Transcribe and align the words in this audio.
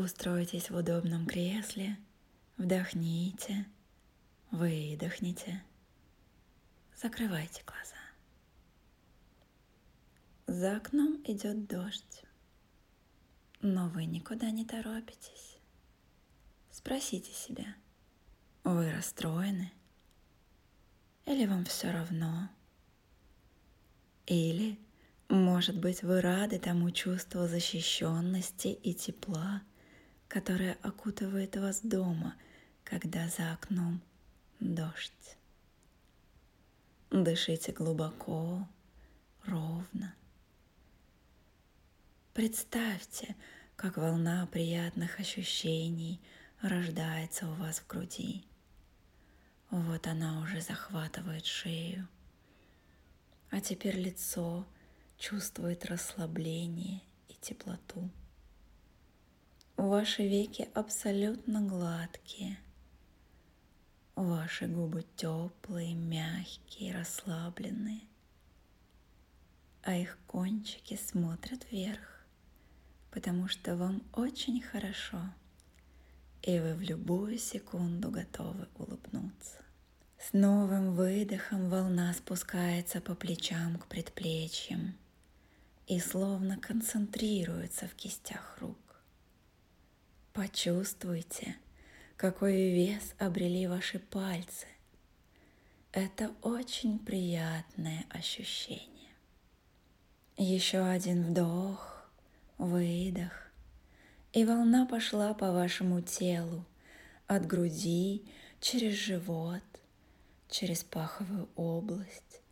устройтесь 0.00 0.70
в 0.70 0.76
удобном 0.76 1.26
кресле, 1.26 1.96
вдохните, 2.56 3.66
выдохните, 4.50 5.62
закрывайте 6.96 7.62
глаза. 7.64 7.96
За 10.46 10.76
окном 10.76 11.22
идет 11.24 11.66
дождь, 11.68 12.24
но 13.62 13.88
вы 13.88 14.04
никуда 14.04 14.50
не 14.50 14.64
торопитесь. 14.64 15.58
Спросите 16.70 17.32
себя, 17.32 17.76
вы 18.64 18.90
расстроены? 18.90 19.72
Или 21.26 21.46
вам 21.46 21.64
все 21.64 21.92
равно? 21.92 22.48
Или, 24.26 24.78
может 25.28 25.78
быть, 25.78 26.02
вы 26.02 26.20
рады 26.20 26.58
тому 26.58 26.90
чувству 26.90 27.46
защищенности 27.46 28.68
и 28.68 28.94
тепла, 28.94 29.62
которое 30.30 30.78
окутывает 30.82 31.56
вас 31.56 31.80
дома, 31.82 32.36
когда 32.84 33.28
за 33.28 33.52
окном 33.52 34.00
дождь. 34.60 35.36
Дышите 37.10 37.72
глубоко, 37.72 38.66
ровно. 39.44 40.14
Представьте, 42.32 43.34
как 43.74 43.96
волна 43.96 44.46
приятных 44.46 45.18
ощущений 45.18 46.20
рождается 46.62 47.48
у 47.48 47.54
вас 47.54 47.80
в 47.80 47.88
груди. 47.88 48.44
Вот 49.70 50.06
она 50.06 50.40
уже 50.42 50.60
захватывает 50.60 51.44
шею. 51.44 52.06
А 53.50 53.60
теперь 53.60 53.96
лицо 53.96 54.64
чувствует 55.18 55.86
расслабление 55.86 57.00
и 57.28 57.34
теплоту. 57.40 58.08
Ваши 59.82 60.28
веки 60.28 60.68
абсолютно 60.74 61.62
гладкие. 61.62 62.58
Ваши 64.14 64.66
губы 64.66 65.06
теплые, 65.16 65.94
мягкие, 65.94 66.94
расслабленные. 66.94 68.02
А 69.82 69.96
их 69.96 70.18
кончики 70.26 71.00
смотрят 71.02 71.66
вверх, 71.72 72.26
потому 73.10 73.48
что 73.48 73.76
вам 73.76 74.02
очень 74.12 74.60
хорошо– 74.60 75.20
и 76.42 76.58
вы 76.58 76.74
в 76.74 76.80
любую 76.80 77.38
секунду 77.38 78.10
готовы 78.10 78.68
улыбнуться. 78.76 79.58
С 80.18 80.32
новым 80.32 80.94
выдохом 80.94 81.68
волна 81.68 82.12
спускается 82.14 83.00
по 83.00 83.14
плечам 83.14 83.76
к 83.76 83.86
предплечьям 83.86 84.94
и 85.86 85.98
словно 86.00 86.58
концентрируется 86.58 87.88
в 87.88 87.94
кистях 87.94 88.56
рук. 88.60 88.89
Почувствуйте, 90.32 91.56
какой 92.16 92.70
вес 92.70 93.14
обрели 93.18 93.66
ваши 93.66 93.98
пальцы. 93.98 94.66
Это 95.92 96.32
очень 96.42 96.98
приятное 96.98 98.04
ощущение. 98.10 99.10
Еще 100.36 100.78
один 100.78 101.24
вдох, 101.24 102.08
выдох 102.58 103.50
и 104.32 104.44
волна 104.44 104.86
пошла 104.86 105.34
по 105.34 105.52
вашему 105.52 106.00
телу, 106.00 106.64
от 107.26 107.46
груди, 107.46 108.24
через 108.60 108.94
живот, 108.94 109.62
через 110.48 110.84
паховую 110.84 111.48
область, 111.56 112.42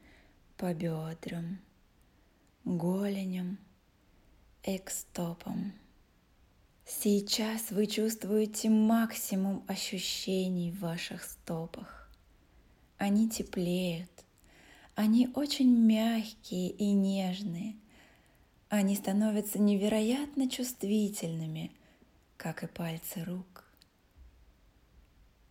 по 0.56 0.74
бедрам, 0.74 1.58
голеням 2.64 3.58
и 4.64 4.78
к 4.78 4.90
стопам. 4.90 5.72
Сейчас 6.88 7.70
вы 7.70 7.86
чувствуете 7.86 8.70
максимум 8.70 9.62
ощущений 9.68 10.72
в 10.72 10.80
ваших 10.80 11.22
стопах. 11.22 12.10
Они 12.96 13.28
теплеют, 13.28 14.10
они 14.94 15.28
очень 15.34 15.70
мягкие 15.70 16.70
и 16.70 16.90
нежные– 16.92 17.76
они 18.70 18.96
становятся 18.96 19.58
невероятно 19.58 20.48
чувствительными, 20.48 21.72
как 22.36 22.62
и 22.62 22.66
пальцы 22.66 23.24
рук. 23.24 23.64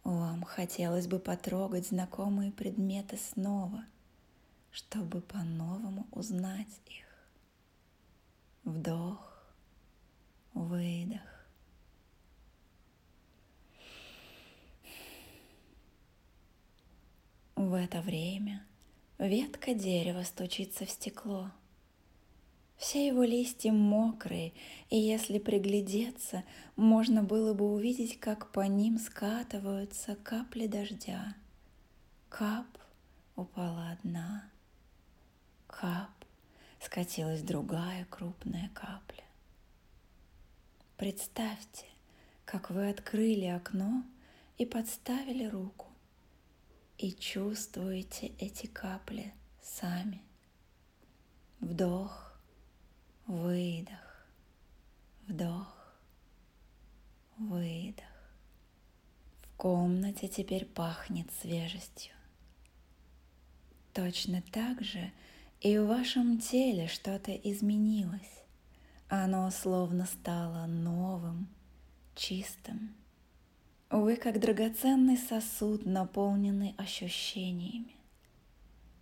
Вам 0.04 0.44
хотелось 0.44 1.08
бы 1.08 1.18
потрогать 1.18 1.88
знакомые 1.88 2.52
предметы 2.52 3.18
снова, 3.18 3.84
чтобы 4.72 5.22
по-новому 5.22 6.06
узнать 6.12 6.80
их. 6.86 7.06
Вдох, 8.64 9.37
выдох. 10.68 11.22
В 17.56 17.74
это 17.74 18.02
время 18.02 18.66
ветка 19.18 19.74
дерева 19.74 20.24
стучится 20.24 20.86
в 20.86 20.90
стекло– 20.92 21.52
все 22.78 23.08
его 23.08 23.24
листья 23.24 23.72
мокрые, 23.72 24.54
и 24.90 24.98
если 24.98 25.40
приглядеться, 25.40 26.44
можно 26.76 27.24
было 27.24 27.54
бы 27.54 27.74
увидеть, 27.74 28.20
как 28.20 28.52
по 28.52 28.62
ним 28.62 29.00
скатываются 29.00 30.16
капли 30.16 30.68
дождя. 30.68 31.36
Кап 32.30 32.68
упала 33.36 33.90
одна, 33.90 34.50
кап 35.66 36.12
скатилась 36.80 37.42
другая 37.42 38.06
крупная 38.12 38.70
капля. 38.76 39.24
Представьте, 40.98 41.86
как 42.44 42.72
вы 42.72 42.90
открыли 42.90 43.46
окно 43.46 44.04
и 44.58 44.66
подставили 44.66 45.46
руку, 45.46 45.86
и 46.98 47.14
чувствуете 47.14 48.32
эти 48.40 48.66
капли 48.66 49.32
сами. 49.62 50.24
Вдох, 51.60 52.36
выдох, 53.28 54.26
вдох, 55.28 55.96
выдох. 57.38 58.04
В 59.44 59.56
комнате 59.56 60.28
теперь 60.28 60.66
пахнет 60.66 61.32
свежестью. 61.32 62.16
Точно 63.94 64.42
так 64.52 64.82
же 64.82 65.12
и 65.62 65.78
в 65.78 65.86
вашем 65.86 66.40
теле 66.40 66.88
что-то 66.88 67.32
изменилось. 67.36 68.47
Оно 69.10 69.50
словно 69.52 70.06
стало 70.06 70.66
новым, 70.66 71.48
чистым. 72.16 72.96
Вы 73.90 74.18
как 74.18 74.40
драгоценный 74.40 75.18
сосуд, 75.18 75.86
наполненный 75.86 76.76
ощущениями. 76.78 77.96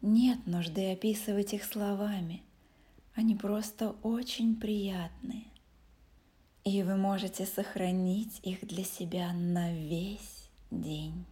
Нет 0.01 0.45
нужды 0.45 0.91
описывать 0.91 1.53
их 1.53 1.63
словами– 1.63 2.43
они 3.15 3.33
просто 3.33 3.91
очень 4.03 4.57
приятные. 4.59 5.45
И 6.65 6.83
вы 6.83 6.97
можете 6.97 7.45
сохранить 7.45 8.41
их 8.43 8.67
для 8.67 8.83
себя 8.83 9.31
на 9.31 9.73
весь 9.73 10.49
день. 10.69 11.25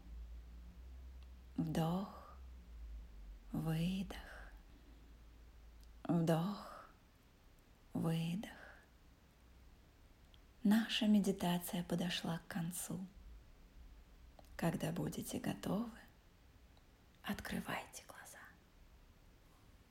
Вдох, 1.58 2.38
выдох, 3.52 4.54
вдох, 6.08 6.90
выдох. 7.94 8.63
Наша 10.66 11.08
медитация 11.08 11.84
подошла 11.84 12.38
к 12.38 12.48
концу. 12.48 12.98
Когда 14.56 14.94
будете 14.94 15.38
готовы, 15.38 15.92
открывайте 17.22 18.04
глаза. 18.08 18.13